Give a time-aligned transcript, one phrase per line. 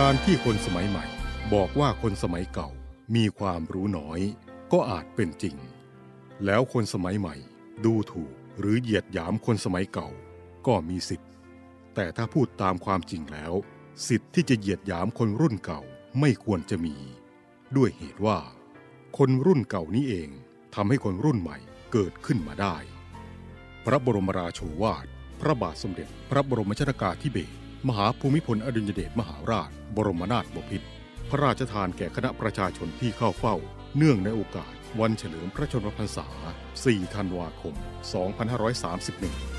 [0.00, 1.06] การที่คนสมัยใหม่
[1.54, 2.70] บอกว่าคนสมัยเก่า
[3.16, 4.20] มีความรู้น้อย
[4.72, 5.56] ก็อาจเป็นจริง
[6.44, 7.34] แล้วคนสมัยใหม่
[7.84, 10.08] ดูถูกหรือเหยียดหยามคนสมัยเก่า
[10.66, 11.30] ก็มีสิทธิ์
[11.94, 13.52] แต่ถ้าพูดตามความจริงแล้ว
[14.08, 15.80] สิทธิ์ที่จะเหยียดหยามคนรุ่นเก่า
[16.20, 16.96] ไม่ควรจะมี
[17.76, 18.38] ด้วยเหตุว่า
[19.18, 20.28] คนรุ่นเก่านี้เอง
[20.74, 21.58] ทำให้คนรุ่นใหม่
[21.92, 22.76] เกิดขึ้นมาได้
[23.84, 25.06] พระบรมราโชวาท
[25.40, 30.86] พระบาทสมเด็จ พระบรมชนากาธิเบศร มหาภูมิพลอดุลยเดชมหาราช บรมนาถบพิตร
[31.30, 33.56] พระราชทานแก่คณะประชาชนที่เข้าเฝ้า
[33.96, 36.26] เนื่องในโอกาส วันเฉลิมพระชนมพรรษา
[36.72, 37.74] 4 ธันวาคม
[38.46, 39.51] 2531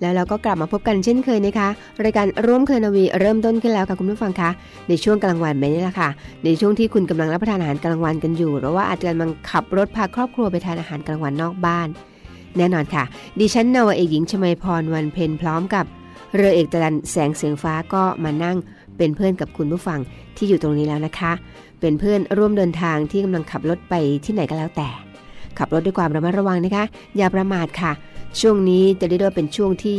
[0.00, 1.68] แล้วเราก็กลับมาพบกันเช่นเคยนะคะ
[2.04, 4.50] รายการร่วมเคยนาวีเริ่มต้นขึ้นแล้วค่ะคุณผู้ฟังคะ
[4.88, 6.08] ในช่วงกลางวันแบบนี้แหละค่ะ
[6.44, 11.88] ในช่วงที่คุณกำลังรับประทานอาหารกลางวันกันอยู่หรือว่าอาจจะกำลังขับรถพาครอบครัวไปทานอาหารกลางวันนอกบ้าน
[12.56, 13.04] แน่นอนค่ะ
[13.40, 15.84] ดิฉันนาวเอกหญิงชมาพรวันเพ็ญพร้อมกับ
[16.34, 18.56] เรือเอกจรันแสงเสียงฟ้าก็มานั่ง
[18.96, 19.98] เป็นเพื่อนกับคุณผู้ฟัง
[20.36, 21.32] ที่อยู่ตรงนี้แล้วนะคะ
[21.80, 23.94] เป็นเพื่อนร่วมเดินทางที่กำลังขับรถไป
[24.24, 24.88] ที่ไหนก็แล้วแต่
[25.58, 26.84] ขับรถด้วยความระมัดระวังนะคะ
[27.16, 27.92] อย่าประมาทค่ะ
[28.40, 29.98] ช่วงนี้จะเรียกได้ว่าเป็นช่วงที่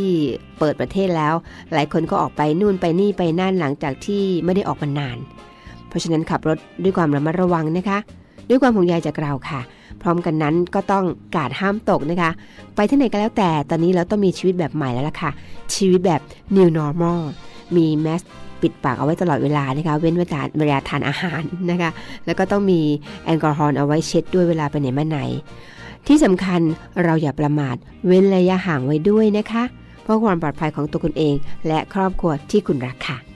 [0.58, 1.34] เปิดประเทศแล้ว
[1.72, 5.18] หลายคนก็ออกไปนู่นไปนี่ไปนั่นหลังจากที่ไม่ได้ออกมานาน
[5.88, 7.98] เพราะฉะนั้นขับรถด้วยความระมัดระวังนะคะ
[8.48, 9.60] ด้วยความห่วงใยจากเราค่ะ
[10.02, 11.04] พร้อมกันนั้นก็ต้อง
[11.36, 12.30] กาดห้ามตกนะคะ
[12.74, 15.30] ไปที่ไหนก็แล้วแต่ตอนนี้เราต้องมีชีวิตแบบใหม่แล้วล่ะค่ะ
[15.74, 16.20] ชีวิตแบบ
[16.56, 17.20] new normal
[17.76, 18.22] มีแมส
[18.60, 21.90] ปิดปากเอาไว้ตลอดเวลานะคะเว้นเวลาเวลาทานอาหารนะคะ
[22.26, 22.80] แล้วก็ต้องมี
[23.24, 25.20] แอลกอฮอล์เอาไว้เช็ดด้วยเวลาไปไหนมาไหน
[26.06, 26.60] ที่สำคัญ
[27.04, 27.76] เราอย่าประมาท
[28.06, 29.64] เว้นระยะห่างไว้ด้วยนะคะ
[30.02, 31.34] เพราะความปลอดภัยของตัวคุณเอง
[31.66, 33.31] และครอบครัวที่คุณรักค่ะ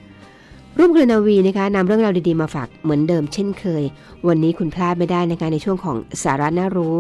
[0.79, 3.83] ร่วมเครือนาวีนะคะนำเรื่องราวดีๆมาฝากเหมือนเดิมเช่นเคย
[4.29, 6.95] วันนี้คุณพลาดไม่ได้นะคะในช่วงของสาระน่ารู้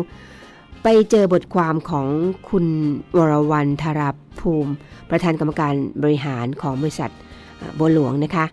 [0.83, 2.07] ไปเจอบทความของ
[2.49, 2.67] คุณ
[3.17, 4.09] วรวรรณธารา
[4.41, 4.73] ภูมิ
[5.11, 7.11] ประธานกรรมการบริหารของบริษัท
[7.79, 8.45] บัวหลวงนะคะ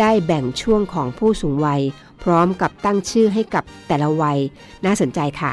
[0.00, 1.80] ได้แบ่งช่วงของผู้สูงวัย
[2.22, 4.38] พร้อมกับตั้งชื่อให้กับแต่ละวัย
[4.84, 5.52] น่าสนใจค่ะ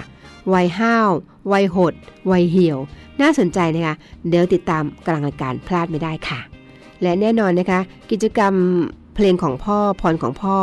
[0.53, 1.09] วัยห้าว
[1.51, 1.93] วัยหด
[2.31, 2.77] วัยเหี่ยว
[3.21, 3.95] น่าสนใจนะคะ
[4.29, 6.39] เดี๋ยวติดตามกลางรายการพลาดไม่ได้ค่ะ
[7.01, 7.79] และแน่นอนนะคะ
[8.11, 8.53] กิจกรรม
[9.17, 10.55] เพลงของพ่อพรของพ่อ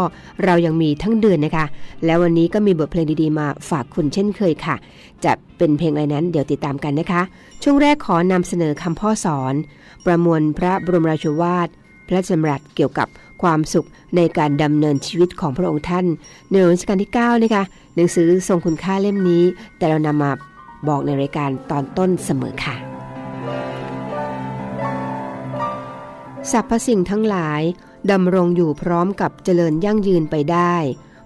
[0.44, 1.66] เรายังมีทั้งเดือนนะคะ
[2.04, 4.76] แล้ววันนี้ก็มีบทเพลงดีๆมาฝากคุณเช่นเคยค่ะ
[5.24, 7.22] จะเป็นเพลงอะไรนั้นเดี๋ยวติดตามกันนะคะ
[7.62, 9.54] ช่วงแรกขอนำเสนอคำพ่อสอน
[10.06, 11.68] ประมวลพระบรมราชวาท
[12.06, 13.08] พระราชดำรัสเกี่ยวกับ
[13.42, 16.06] ความสุขในการดำเนินชีวิตของพระองค์ท่าน
[16.48, 17.64] ในหลวงรัชกาลที่9นะคะ
[17.94, 19.44] หนังสือทรงคุณค่าเล่มนี้
[19.78, 20.32] แต่เรานำมา
[20.88, 22.74] บอกในรายการตอนต้นเสมอค่ะ
[26.50, 27.62] สรรพสิ่งทั้งหลาย
[28.10, 30.74] ดำรงอยู่พร้อมกับเจริญยั่งยืนไปได้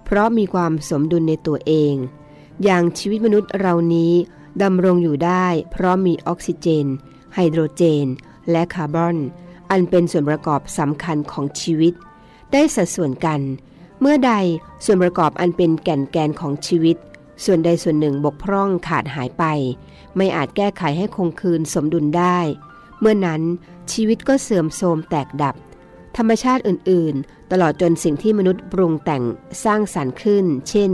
[0.05, 1.94] เพราะมีความสมดุลในตัวเอง
[2.65, 4.12] อย่างชีวิตมนุษย์เรานี้
[4.62, 6.87] ดำรงอยู่ได้ เพราะมีออกซิเจน
[7.34, 8.06] ไฮโดรเจน
[8.50, 9.17] และคาร์บอน
[9.71, 11.94] อันเป็นส่วนประกอบสำคัญของชีวิต
[12.53, 13.41] ได้สัดส่วนกัน
[14.00, 14.32] เมื่อใด
[14.85, 16.97] ส่วนประกอบอันเป็นแก่นแกนของชีวิต
[17.44, 19.44] ส่วนใดส่วนหนึ่งบกพร่องขาดหายไป
[20.17, 22.38] ไม่อาจแก้ไขให้คงคืนสมดุลได้
[23.00, 23.43] เมื่อนั้น
[23.93, 25.55] ชีวิตก็เสื่อมโทรมแตกดับ
[26.19, 29.25] ธรรมชาติอื่น ๆ ตลอดจนสิ่งที่มนุษย์ปรุงแต่ง
[29.65, 30.91] สร้างสรรค์ขึ้น เช่น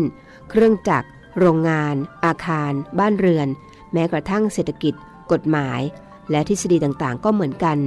[0.50, 1.94] เครื่องจักร โรงงาน
[2.24, 3.48] อาคาร บ้านเรือน
[3.92, 4.94] แม้กระทั่งเศรษฐกิจ
[5.32, 5.80] กฎหมาย
[6.30, 7.78] และทฤษฎีต่างๆ ก็เหมือนกัน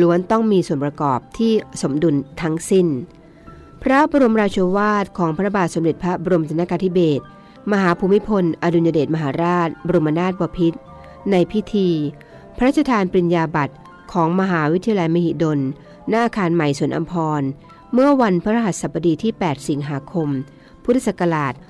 [0.00, 1.52] ล้วนต้องมีส่วนประกอบที่
[1.82, 2.86] สมดุลทั้งสิ้น
[3.82, 7.24] พระบรมราโชวาทของพระบาทสมเด็จพระบรมชนกาธิเบศร
[7.72, 10.78] มหาภูมิพล อดุลยเดชมหาราช บรมนาถบพิตร
[11.30, 11.88] ในพิธี
[12.56, 13.74] พระราชทานปริญญาบัตร
[14.12, 15.60] ของมหาวิทยาลัยมหิดล
[16.08, 17.42] หน้าอาคารใหม่สวนอัมพร
[17.94, 20.28] เมื่อวันพฤหัสบดีที่ 8 สิงหาคม
[20.84, 21.64] พุทธศักราช 2534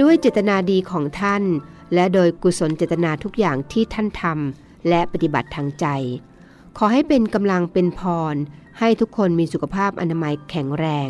[0.00, 1.42] ด้วยเจตนาดีของท่าน
[1.94, 5.86] และโดยกุศลเจตนาทุกอย่างที่ท่านทำและปฏิบัติทางใจ
[6.78, 8.34] ขอให้เป็นกำลังเป็นพร
[8.78, 11.08] ให้ทุกคนมีสุขภาพอนามัยแข็งแรง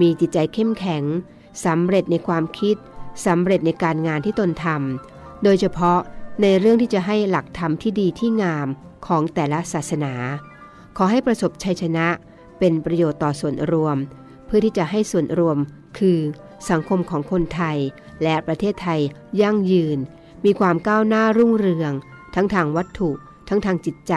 [0.00, 1.02] มีจิตใจเข้มแข็ง
[1.64, 2.76] สำเร็จในความคิด
[3.26, 4.76] สำเร็จในการงานที่ตนทำ
[5.42, 5.98] โดยเฉพาะ
[6.42, 8.68] ในเรื่องที่จะให้หลักธรรมที่ดีที่งาม
[9.06, 10.14] ของแต่ละศาสนา
[10.96, 12.06] ขอให้ประสบชัยชนะ
[12.58, 13.96] เป็นประโยชน์ต่อส่วนรวม
[14.46, 15.58] เพื่อที่จะให้ส่วนรวม
[15.98, 16.18] คือ
[16.70, 17.78] สังคมของคนไทย
[18.22, 19.00] และประเทศไทย
[19.40, 19.98] ยั่งยืน
[20.44, 21.92] มีความก้าวหน้ารุ่งเรือง
[22.34, 23.10] ทั้งทางวัตถุ
[23.48, 24.14] ทั้งทางจิตใจ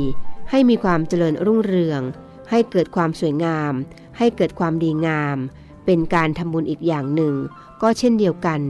[0.49, 2.01] ให้มีความเจริญรุ่งเรือง
[2.49, 3.73] ให้เกิดความสวยงาม
[4.17, 5.37] ให้เกิดความดีงาม
[5.85, 7.33] เป็นการทำบุญอีกอย่างหนึ่ง
[7.81, 8.61] ก็เช่นเดียวกัน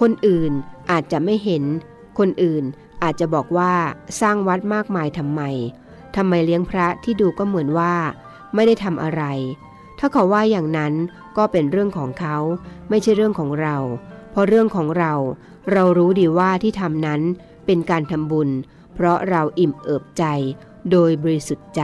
[0.00, 0.52] คนอื่น
[0.90, 1.64] อาจจะไม่เห็น
[2.18, 2.64] คนอื่น
[3.02, 3.72] อาจจะบอกว่า
[4.20, 5.42] สร้างวัดมากมายทำไม
[6.16, 7.94] ทำไมเลี้ยงพระที่ดูก็เหมือนว่า
[8.54, 9.22] ไม่ได้ทำอะไร
[9.98, 10.92] ถ้าเขาว่าอย่างนั้น
[11.36, 12.36] ก็เป็นเรื่องของเขา
[12.88, 13.76] ไม่ใช่เรื่องของเรา
[14.30, 15.12] เพราะเรื่องของเรา
[15.72, 17.20] เรารู้ดีว่าที่ทำนั้น
[17.66, 18.48] เป็นการทำบุญ
[18.94, 20.24] เพราะเราอิ่มเอิบใจ
[20.90, 21.82] โดยบริสุทธิ์ใจ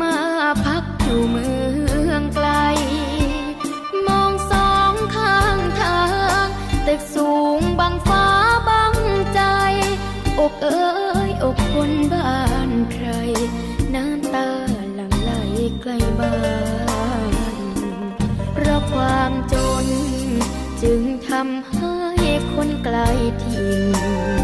[0.00, 0.16] มา
[0.64, 1.50] พักอยู่เมื
[2.10, 2.48] องไกล
[4.06, 6.02] มองสองข้างทา
[6.44, 6.46] ง
[6.86, 8.26] ตึกสูงบังฟ้า
[8.68, 8.96] บัง
[9.34, 9.40] ใจ
[10.38, 10.80] อกเอ้
[11.28, 13.08] ยอกคนบ้านใคร
[13.94, 14.48] น้ำตา
[14.94, 15.32] หลั่งไหล
[15.80, 16.36] ใกล้บ้า
[17.30, 17.32] น
[18.52, 19.86] เพราะความจน
[20.82, 21.94] จึงทำให้
[22.52, 22.98] คนไกล
[23.44, 23.74] ถิ่
[24.38, 24.39] น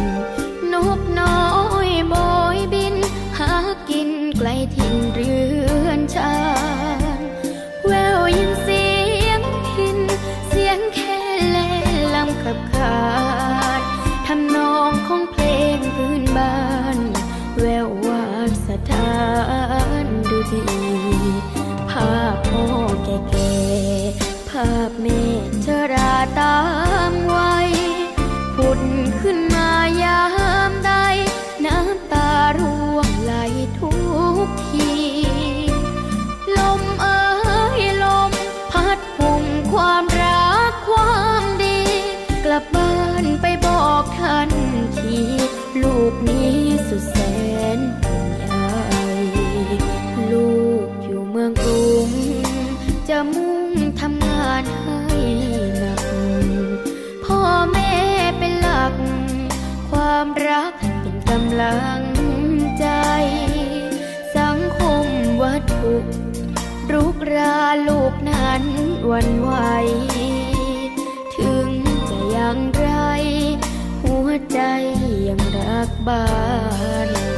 [61.63, 62.05] ลัง
[62.79, 62.87] ใจ
[64.37, 65.07] สังคม
[65.43, 65.95] วัตถุ
[66.93, 68.63] รุกราลูกนั้น
[69.11, 69.53] วันไหว
[71.37, 71.69] ถึง
[72.09, 72.89] จะอย่างไร
[74.03, 74.61] หัวใจ
[75.29, 76.27] ยังรักบ้า
[77.09, 77.36] น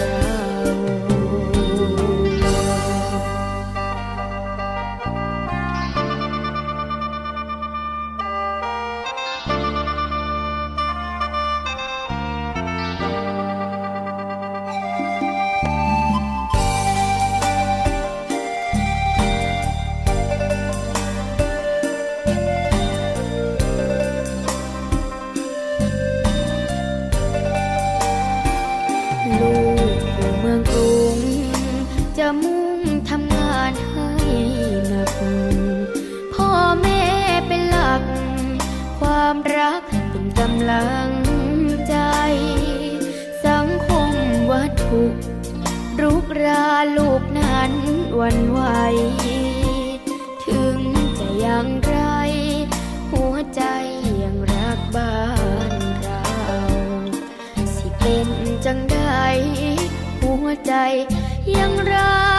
[46.45, 46.67] รา
[46.97, 47.73] ลูกนั้น
[48.21, 48.61] วันไหว
[50.47, 50.79] ถึง
[51.19, 51.97] จะยังไร
[53.11, 53.63] หัวใจ
[54.23, 55.19] ยังรักบ้า
[55.71, 56.27] นเรา
[57.75, 58.29] สิเป็น
[58.65, 59.25] จังได้
[60.21, 60.75] หัวใจ
[61.57, 62.38] ยังรัก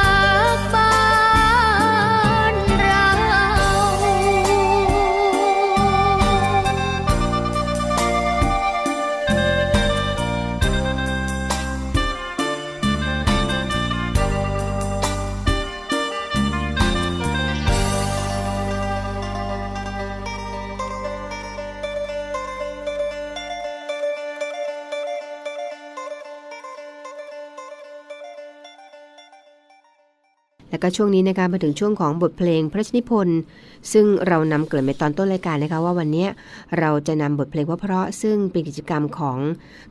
[30.69, 33.39] แล้วก็ช่วงนี้นะคะมาถึงช่วงของบทเพลงพระชนิพนธ์
[33.93, 36.25] ซึ่งเรานำเกิดไปตอนต้นรายการนะคะว่าวันนี้
[36.79, 39.37] เราจะนำบทเพลงเพราะๆซึ่งเป็นกิจกรรมของ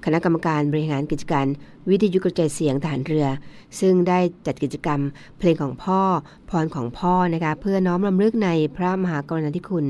[0.05, 1.47] คณะกรรมการบริหารกิจการ
[1.91, 3.27] วิทยุกระจายเสียงฐานเรือ
[3.81, 5.01] ซึ่งได้จัดกิจกรรม
[5.39, 6.01] เพลงของพ่อ
[6.51, 9.87] พรของพ่อนะคะเพื่อน้อมรำลึกในพระมหากรณาธิคุณ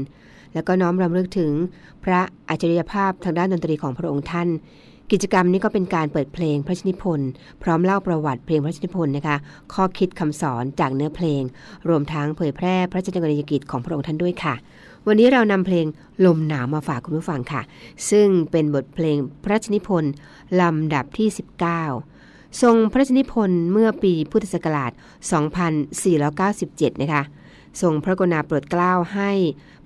[0.55, 1.53] แล้วก็น้อมรำลึกถึง
[2.05, 4.49] พระอัจฉริยภาพทางด้านดนตรีของพระองค์ท่าน
[5.13, 7.31] กิจกรรมนี้ก็เป็นการเปิดเพลงพระชนิพนธ์
[7.63, 9.37] พร้อมเล่าประวัติเพลงพระชนิพนธ์นะคะ
[9.75, 11.43] ข้อคิดคำสอนจากเนื้อเพลง
[11.89, 14.55] รวมทั้งเผยแพร่พระราชกรณียกิจของพระองค์ท่านด้วยค่ะ
[15.07, 15.87] วันนี้เรานำเพลง
[16.27, 17.63] ลมหนาวมาฝากคุณผู้ฟังค่ะ
[18.11, 20.13] ซึ่งเป็นบทเพลงพระชนิพนธ์
[20.61, 21.29] ลำดับที่
[21.95, 24.93] 19 ทรงพระชนิพนธ์เมื่อปีพุทธศักราช
[26.17, 27.23] 2497 นะคะ
[27.81, 29.33] ทรงพระกรุณาโปรดเกล้าให้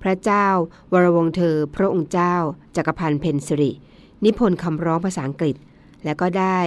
[0.03, 0.47] พระเจ้า
[0.93, 2.35] วรวงเธอ พระองค์เจ้า
[2.77, 3.73] จักรพันธ์เพนสิริ
[4.25, 5.57] นิพนธ์คำร้องภาษาอังกฤษ
[6.05, 6.59] และก็ได้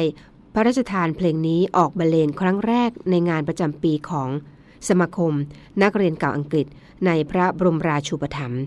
[0.53, 4.29] พระราชทานเพลงนี้ออกบรรเลงครั้งแรกในงานประจำปีของ
[4.87, 5.33] สมาคม
[5.81, 6.65] นักเรียนเก่าอังกฤษ
[7.05, 8.61] ในพระบรมราชูปถัมภ์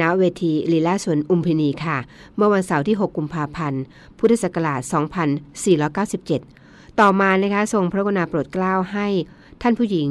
[0.00, 1.98] ณเวทีลีลาสวนอุมพินีค่ะ
[2.36, 3.82] เมื่อวันเสาร์ที่ 6 กุมภาพันธ์
[4.18, 4.80] พุทธศักราช
[6.10, 9.06] 2497 ต่อมานะคะทรงพระกรุณาโปรดเกล้าให้
[9.62, 10.08] ท่านผู้หญิง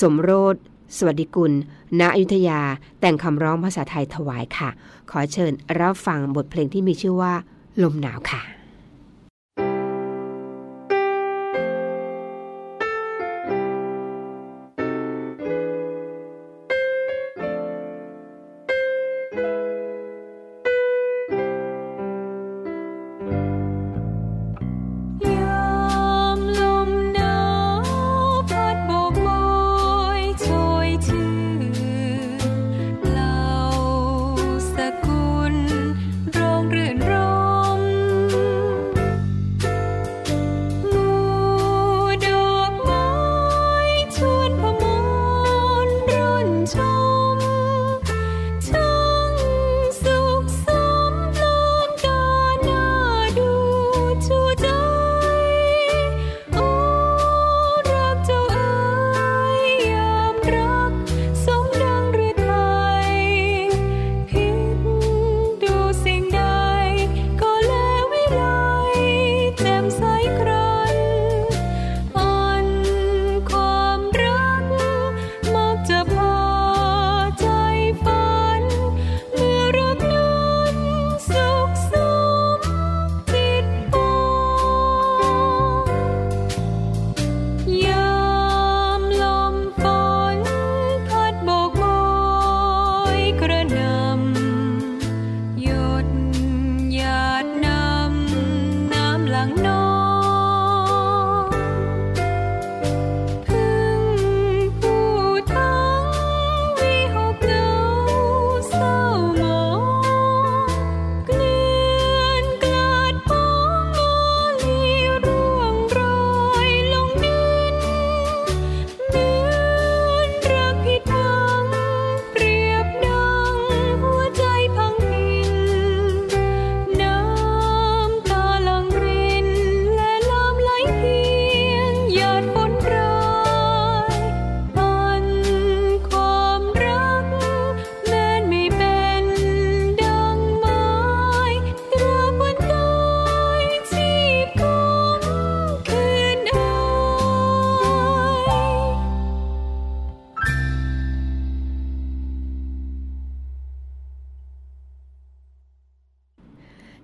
[0.00, 0.54] สมโรธ
[0.96, 1.52] สวัสดิกุล
[2.00, 2.60] ณ อยุธยา
[3.00, 4.70] แต่งคำร้องภาษาไทยถวายค่ะ
[5.10, 7.34] ขอเชิญรับฟังบทเพลงที่มีชื่อว่า
[7.82, 8.40] ลมหนาวค่ะ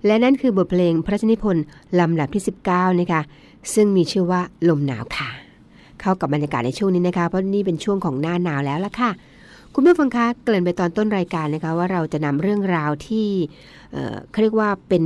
[0.06, 1.64] และนั่นคือบทเพลงพระราชนิพนธ์
[2.00, 3.22] ลำดับที่ 19 นะคะ
[3.75, 5.28] ซึ่งมีชื่อว่าลมหนาวค่ะ
[6.00, 9.10] เข้ากับบรรยากาศในช่วงนี้นะคะ เพราะนี่เป็นช่วงของหน้าหนาวแล้วล่ะค่ะ
[9.75, 13.28] คุณผู้ฟังคะเกริ่นไปตอนต้นรายการนะคะ ว่าเราจะนำเรื่องราวที่
[14.30, 15.04] เขาเรียกว่าเป็น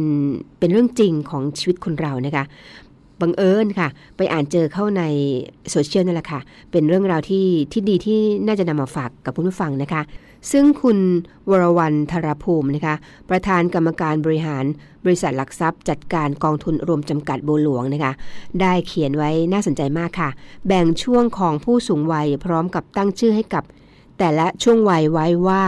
[0.58, 2.44] เป็นเรื่องจริงของชีวิตคนเรานะคะ
[3.20, 5.02] บังเอิญค่ะ ไปอ่านเจอเข้าใน
[5.70, 6.40] โซเชียลนั่นแหละค่ะ
[6.72, 10.02] เป็นเรื่องราวที่ที่ดีที่น่าจะนำมาฝากกับคุณผู้ฟังนะคะ
[10.52, 10.98] ซึ่งคุณ
[11.50, 12.94] วรวรรณธารภูมินะคะ
[13.30, 14.64] ประธานกรรมการบริหาร
[15.04, 18.12] บริษัทหลักทรัพย์ จัดการกองทุนรวมจำกัดบัวหลวงนะคะ
[18.60, 20.30] ได้เขียนไว้น่าสนใจมากค่ะ
[20.66, 23.64] แบ่งช่วงของผู้สูงวัยพร้อมกับตั้งชื่อให้กับ
[24.18, 25.64] แต่ละช่วงวัยไว้ว่า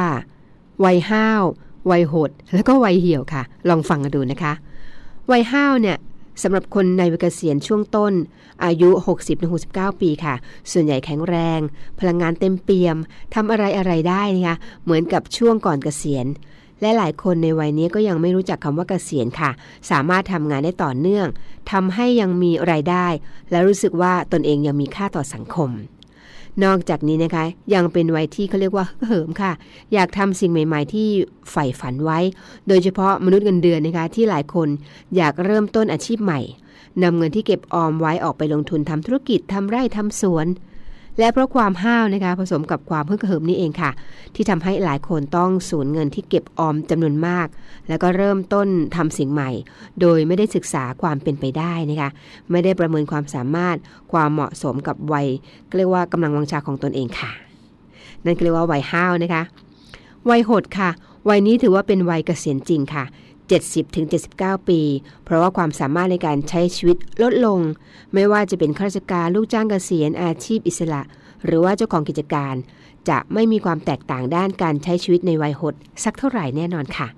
[0.84, 1.42] วัยห้าว
[1.90, 4.52] วัยหด แล้วก็วัยเหี่ยวค่ะ ลองฟังกันดูนะคะ
[5.30, 5.96] วัยห้าวเนี่ย
[6.42, 8.12] สำหรับคนในวัยเกษียณช่วงต้น
[8.64, 8.90] อายุ
[9.46, 10.34] 60-69 ปีค่ะ
[10.72, 11.60] ส่วนใหญ่แข็งแรง
[12.00, 12.96] พลังงานเต็มเปี่ยม
[13.34, 16.26] ทำอะไรอะไรได้นะคะเหมือนกับช่วงก่อนเกษียณ
[16.80, 19.50] และหลายคนในวัยนี้ก็ยังไม่รู้จักคำว่าเกษียณค่ะ
[19.90, 21.26] สามารถทำงานได้ต่อเนื่อง
[21.72, 23.06] ทำให้ยังมีรายได้
[23.50, 25.70] และรู้สึกว่าตนเองยังมีค่าต่อสังคม
[26.64, 27.44] นอกจากนี้นะคะ
[27.74, 29.52] ยังเป็นวัยที่เขาเรียกว่าเหิมค่ะ
[29.92, 31.08] อยากทำสิ่งใหม่ ๆ ที่
[31.50, 32.18] ใฝ่ฝันไว้
[32.68, 34.68] โดยเฉพาะมนุษย์เงินเดือนนะคะ ที่หลายคน
[35.16, 36.40] อยากเริ่มต้นอาชีพใหม่
[37.02, 40.46] นำเงินที่เก็บออมไว้ออกไปลงทุนทำธุรกิจทำไร่ทำสวน
[41.18, 43.90] และเพราะความห้าวนะคะผสมกับความเพิ่งเหิมนี่เองค่ะ
[44.34, 47.46] ที่ทำให้หลายคนต้องสูญเงินที่เก็บออมจำนวนมาก
[47.88, 49.50] แล้วก็เริ่มต้นทำสิ่งใหม่
[50.00, 52.10] โดยไม่ได้ศึกษาความเป็นไปได้นะคะ
[52.50, 53.76] ไม่ได้ประเมินความสามารถ
[54.12, 55.26] ความเหมาะสมกับวัย
[55.76, 57.30] เรียกว่ากำลังวังชาของตนเองค่ะ
[58.24, 59.42] นั่นเรียกว่าวัยห้าวนะคะ
[60.30, 60.90] วัยหดค่ะ
[61.28, 63.04] วัยนี้ถือว่าเป็นวัยเกษียณจริงค่ะ
[63.48, 64.80] 70-79 ปี
[65.24, 67.60] เพราะว่าความสามารถในการใช้ชีวิตลดลง
[68.14, 71.02] ไม่ว่าจะเป็นข้าราชการลูกจ้างเกษียณอาชีพอิสระ
[71.44, 72.54] หรือว่าเจ้าของกิจการ
[73.08, 75.74] จะไม่มีความแตกต่างด้านการใช้ชีวิตในวัยหด
[76.04, 77.08] สักเท่าไหร่แน่นอนค่ะ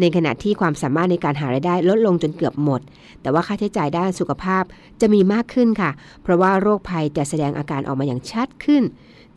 [0.00, 2.80] ในขณะที่ความสามารถในการหารายได้ลดลงจนเกือบหมด
[3.20, 4.64] แต่ว่าค่าใช้จ่ายด้านสุขภาพ
[5.00, 5.90] จะมีมากขึ้นค่ะ
[6.22, 8.82] เพราะว่าโรคภัยจะแสดงอาการออกมาอย่างชัดขึ้น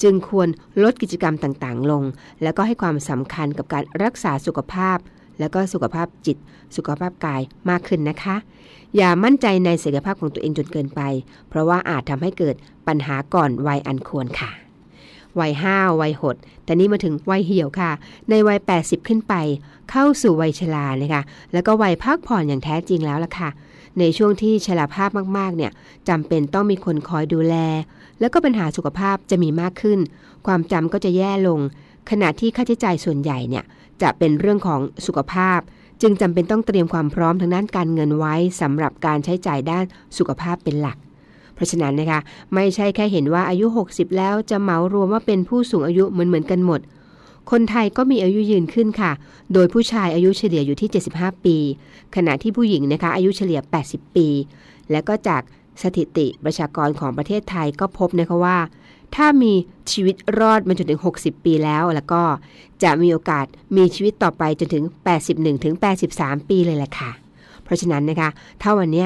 [0.03, 0.47] จึงควร
[0.83, 2.03] ลดกิจกรรมต่างๆ ลง
[2.43, 4.97] แล้วก็ให้ความสำคัญกับการรักษาสุขภาพ
[5.41, 6.37] แล้วก็สุขภาพจิต
[6.75, 8.35] สุขภาพกายมากขึ้นนะคะ
[8.97, 11.01] อย่ามั่นใจในศักยภาพของตัวเองจนเกินไป
[11.49, 12.55] เพราะว่าอาจทำให้เกิด
[12.87, 14.51] ปัญหาก่อนวัยอันควรค่ะ
[15.39, 17.91] วัยห้าวัยหด แต่นี้มาถึงวัยเหี่ยวค่ะ
[18.29, 19.33] ในวัย 80 ขึ้นไป
[19.91, 21.23] เข้าสู่วัยชราเลยค่ะ
[21.53, 23.49] แล้วก็วัยพักผ่อนอย่างแท้จริงแล้วล่ะค่ะ
[23.99, 25.71] ในช่วงที่ชราภาพมากๆ เนี่ย
[26.09, 27.55] จำเป็นต้องมีคนคอยดูแล
[28.19, 29.99] แล้วก็ปัญหาสุขภาพจะมีมากขึ้น
[30.47, 31.59] ความจำก็จะแย่ลง
[32.09, 33.63] ขณะที่ค่าใช้จ่ายส่วนใหญ่เนี่ย
[34.01, 35.59] จะเป็นเรื่องของสุขภาพ
[36.01, 39.83] จึงจำเป็นต้องเตรียมความพร้อมทางด้านการเงินไว้สำหรับการใช้จ่ายด้าน
[40.17, 40.97] สุขภาพเป็นหลัก
[41.53, 42.19] เพราะฉะนั้นนะคะ
[42.55, 46.79] ไม่ใช่แค่เห็นว่าอายุ 60 แล้วจะเหมารวมว่าเป็นผู้สูงอายุเหมือนเหมือนกันหมด
[47.51, 49.11] คนไทยก็มีอายุยืนขึ้นค่ะ
[49.53, 51.57] โดยผู้ชายอายุเฉลี่ยอยู่ที่ 75 ปี
[52.15, 54.27] ขณะที่ผู้หญิงนะคะอายุเฉลี่ย 80 ปี
[54.91, 55.41] และก็จาก
[55.83, 58.57] สถิติประชากรของประเทศไทยก็พบนะคะว่า
[59.15, 59.53] ถ้ามี
[59.91, 62.21] ชีวิตรอดมาจนถึง 60 ปีแล้ว แล้วก็
[62.83, 63.45] จะมีโอกาส
[63.75, 64.83] มีชีวิตต่อไปจนถึง
[65.23, 65.75] 81 ถึง
[66.11, 67.11] 83 ปีเลยแหละค่ะ
[67.63, 68.29] เพราะฉะนั้นนะคะ
[68.61, 69.05] ถ้าวันนี้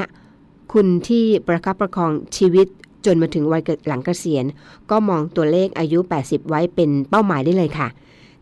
[0.74, 2.68] คุณที่ประคับประคองชีวิต
[3.06, 4.46] จนมาถึงวัยหลังเกษียณ
[4.92, 7.88] ก็มองตัวเลขอายุ 80 ไว้เป็นเป้าหมายได้เลยค่ะ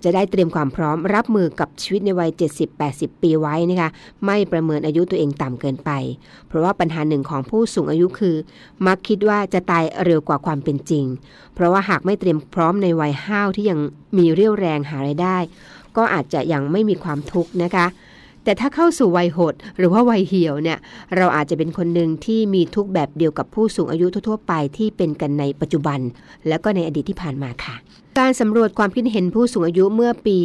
[0.04, 2.32] จะได้เตรียมความพร้อมรับมือกับชีวิตในวัย
[2.76, 3.89] 70-80 ปีไว้นะคะ
[4.26, 5.92] ไม่ประเมินอายุตัวเองต่ำเกินไป
[6.48, 8.36] เพราะว่าปัญหาหนึ่งของผู้สูงอายุคือ
[8.86, 11.06] มักคิดว่าจะตายเร็วกว่าความเป็นจริง
[11.56, 13.80] เพราะว่าหากไม่เตรียมพร้อมในวัยห้าวที่ยัง
[14.18, 15.38] มีเรี่ยวแรงหาไรายได้
[15.98, 17.88] ก็อาจจะยังไม่มีความทุกข์นะคะ
[18.44, 20.78] แต่ถ้าเข้าสู่วัยหดหรือว่าวัยเหี่ยวเนี่ย
[21.16, 26.00] เราอาจจะเป็นคนหนึ่งที่มีทุกแบบเดียวกับผู้สูงอายุทั่วไปที่เป็นกันในปัจจุบัน
[26.48, 27.76] และก็ในอดีตที่ผ่านมาค่ะ
[28.19, 30.39] การสำรวจความคิดเห็นผู้สูงอายุเมื่อปี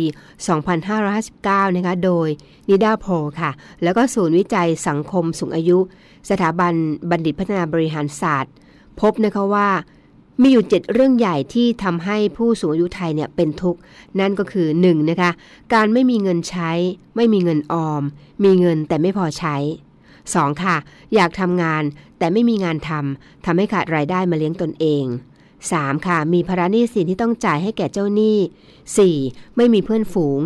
[0.81, 2.29] 2559 นะคะ โดย
[2.69, 3.07] นิดาโพ
[3.41, 3.51] ค่ะ
[3.83, 5.79] แล้วก็ศูนย์วิจัยสังคมสูงอายุ
[6.31, 6.73] สถาบัน
[7.11, 8.53] บัณฑิตพัฒนาบริหารศาสตร์
[9.01, 9.69] พบนะคะว่า
[10.43, 13.81] มีอยู่ 7 เรื่องใหญ่ที่ทำให้ผู้สูงอายุไทยเนี่ยเป็นทุกข์
[14.21, 15.31] นั่นก็คือ 1 นะคะ
[15.75, 16.71] การไม่มีเงินใช้
[17.17, 18.03] ไม่มีเงินออม
[18.45, 19.57] มีเงินแต่ไม่พอใช้
[20.29, 20.63] 2.
[20.63, 20.77] ค่ะ
[21.15, 21.83] อยากทำงาน
[22.19, 25.05] แต่ไม่มีงานทำทำให้ขาดรายได้มาเลี้ยงตนเอง
[25.61, 26.07] 3.
[26.07, 28.39] ค่ะ มีภาระหนี้สินที่ต้องจ่ายให้แก่เจ้าหนี้
[28.97, 29.57] 4.
[29.57, 30.41] ไม่มีเพื่อนฝูง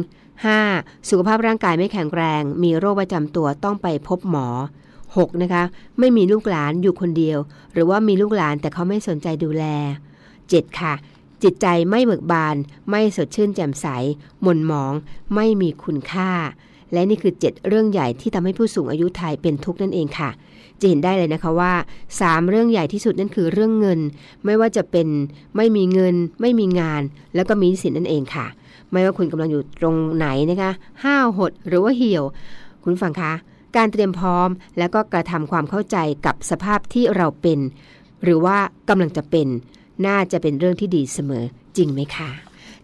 [0.51, 1.09] 5.
[1.09, 4.49] สุขภาพร่างกายไม่แข็งแรง มีโรคประจำตัวต้องไปพบหมอ
[4.97, 5.43] 6.
[5.43, 5.63] นะคะ
[5.99, 7.39] ไม่มีลูกหลานอยู่คนเดียว
[7.73, 9.65] หรือว่ามีลูกหลานแต่เขาไม่สนใจดูแล
[10.23, 10.81] 7.
[10.81, 10.95] ค่ะ
[11.43, 12.57] จิตใจไม่เบิกบาน
[12.91, 13.87] ไม่สดชื่นแจ่มใส
[14.43, 14.93] หม่นหมอง
[15.35, 16.31] ไม่มีคุณค่า
[16.93, 20.52] และนี่คือ 7 เรื่องใหญ่ที่ทำให้ผู้สูงอายุไทยเป็นทุกข์นั่นเองค่ะจะ
[20.91, 21.73] เห็นได้เลยนะคะว่า
[22.13, 24.01] 3 เรื่องใหญ่ที่สุดนั่นคือเรื่องเงิน
[24.45, 25.09] ไม่ว่าจะเป็น
[25.57, 27.03] ไม่มีเงิน ไม่มีงาน
[27.35, 28.47] แล้วก็มีสินนั่นเองค่ะ
[28.93, 30.71] ไม่ว่าคุณกำลังอยู่ตรงไหนนะคะ
[31.05, 32.25] ห้าวหดหรือว่าเหี่ยว
[32.85, 33.33] คุณฟังคะ
[33.77, 37.59] การเตรียมพร้อมแล้วก็กระทำความเข้าใจกับสภาพที่เราเป็น
[38.23, 39.49] หรือว่ากำลังจะเป็น
[40.07, 41.45] น่าจะเป็นเรื่องที่ดีเสมอ
[41.77, 42.31] จริงไหมคะ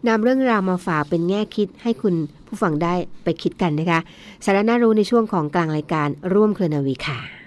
[0.07, 2.15] นำเรื่องราวมาฝากเป็นแง่คิดให้คุณ
[2.47, 4.01] ผู้ฟังได้ไปคิดกันนะคะ
[4.45, 7.38] สาระน่ารู้ในช่วงของกลางรายการร่วมเครือนาวีค่ะ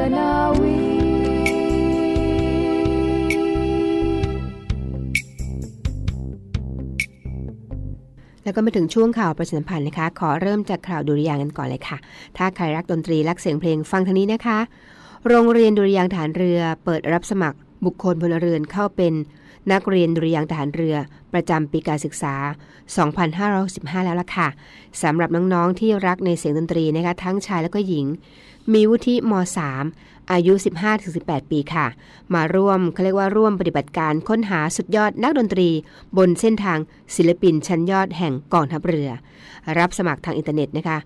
[0.00, 0.76] รือนาวี
[8.44, 11.98] แล้วก็มาถึงช่วงข่าวประชาสัมพันธ์นะคะ ขอเริ่มจากข่าวดุริยางกันก่อนเลยค่ะ
[12.36, 14.58] ถ้าใครรักดนตรีรักเสียงเพลงฟังทางนี้นะคะ
[15.28, 19.14] โรงเรียนดุริยางฐานเรือ เปิดรับสมัครบุคคลพลเรือนเข้าเป็น
[19.72, 20.96] นักเรียนดุริยางค์ฐานเรือ
[21.32, 22.34] ประจำปีการศึกษา
[23.20, 24.48] 2515แล้วล่ะค่ะ
[25.02, 28.06] สำหรับน้องๆที่รักในเสียงดนตรีนะคะทั้งชายและก็หญิง
[28.72, 29.32] มีวุฒิม
[29.82, 30.52] .3 อายุ
[31.02, 31.86] 15-18 ปีค่ะ
[32.34, 35.68] มาร่วมเขาเรียกว่าร่วมปฏิบัติการค้นหาสุดยอดนักดนตรี
[36.16, 36.78] บนเส้นทาง
[37.16, 39.10] ศิลปินชั้นยอดแห่งกองทัพเรือ
[39.78, 40.98] รับสมัครทางอินเทอร์เน็ตนะคะ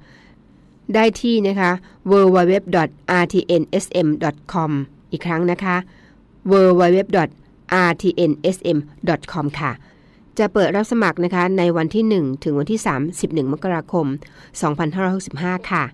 [0.95, 1.71] ได้ที่นะคะ
[2.11, 4.71] www.rtnsm.com
[5.13, 5.77] อีกครั้งนะคะ
[6.51, 6.99] www
[7.89, 9.73] rtnsm.com ค่ะ
[10.39, 12.81] จะเปิดรับสมัครนะคะในวันที่ 1 ถึงวันที่
[13.13, 14.07] 31 มกราคม
[14.89, 15.85] 2565 ค่ะ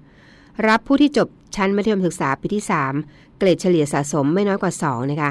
[0.69, 2.65] รับผู้ที่จบชั้นมัธยมศึกษาปีที่
[3.03, 5.31] 3 เกรดเฉลี่ยสะสมไม่น้อยกว่า 2 นะคะ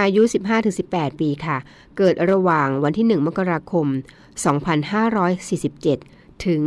[0.00, 0.22] อายุ
[0.70, 1.56] 15-18 ปีค่ะ
[1.96, 3.86] เกิดระหว่างวันที่ 1 มกราคม
[4.80, 6.62] 2547 ถึง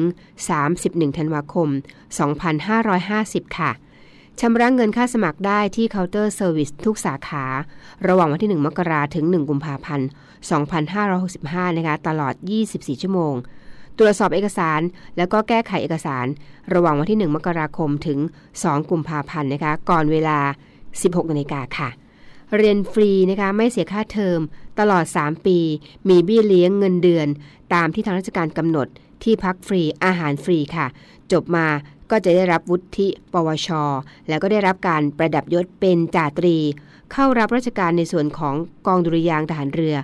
[0.57, 1.69] 31 ธันวาคม
[2.83, 3.71] 2550 ค่ะ
[4.41, 7.45] ชำระเงินค่าสมัครได้ที่เคาน์เตอร์เซอร์วิสทุกสาขา
[8.07, 10.07] ระหว่างวันที่ 1 มกราถึง 1 กุมภาพันธ์
[10.93, 12.33] 2565 นะคะ ตลอด
[12.67, 13.33] 24 ชั่วโมง
[13.97, 14.81] ตรวจสอบเอกสาร
[15.17, 16.25] แล้วก็แก้ไขเอกสาร
[16.73, 18.19] ระหว่างวันที่ 1 มกราคมถึง
[18.55, 20.39] 2 กุมภาพันธ์นะคะ ก่อนเวลา
[20.85, 21.89] 16นาฬิกาค่ะ
[22.57, 24.39] เรียนฟรีนะคะ ไม่เสียค่าเทอม
[24.79, 25.57] ตลอด 3 ปี
[26.09, 27.27] มีเบี้ยเลี้ยงเงินเดือน
[27.73, 28.87] ตามที่ทางราชการกำหนด
[29.23, 30.87] ที่พักฟรีอาหารฟรีค่ะ
[31.31, 31.67] จบมา
[32.11, 33.69] ก็จะได้รับวุฒิปวช
[34.27, 36.57] แล้วก็ได้รับการประดับยศเป็นจ่าตรี
[37.13, 38.55] เข้ารับราชการในส่วนของ
[38.87, 39.95] กองดุริยางทหารเรือ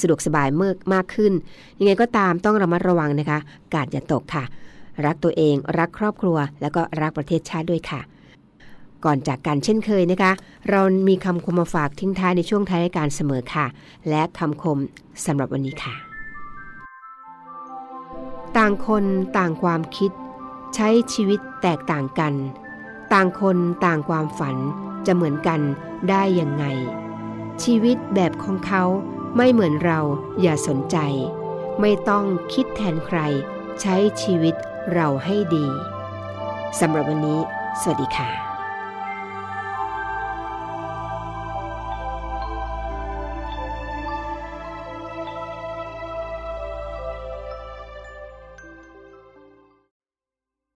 [0.00, 1.32] สะดวกสบายเมื่อมากขึ้น
[1.78, 3.38] ยังไงก็ตามต้องระมัดระวังนะคะ
[3.74, 4.46] กาดอย่าตกค่ะ
[5.04, 8.00] รักตัวเอง รักครอบครัว แล้วก็รักประเทศชาติด้วยค่ะ
[9.04, 10.32] ก่อนจากกันเช่นเคยนะคะ
[10.70, 13.66] เรามีคำคมมาฝากทิ้งท้ายในช่วงท้ายรายการเสมอค่ะ
[14.08, 14.78] และคำคม
[15.26, 15.94] สำหรับวันนี้ค่ะ
[18.56, 19.04] ต่างคน
[19.38, 20.10] ต่างความคิด
[20.74, 22.34] ใช้ชีวิตแตกต่างกัน
[23.12, 24.56] ต่างคนต่างความฝัน
[25.06, 25.60] จะเหมือนกัน
[26.10, 26.64] ได้ยังไง
[27.62, 28.82] ชีวิตแบบของเขา
[29.36, 30.00] ไม่เหมือนเรา
[30.40, 30.96] อย่าสนใจ
[31.80, 33.18] ไม่ต้องคิดแทนใคร
[33.80, 34.54] ใช้ชีวิต
[34.94, 35.66] เราให้ดี
[36.80, 37.40] สำหรับวันนี้
[37.80, 38.47] สวัสดีค่ะ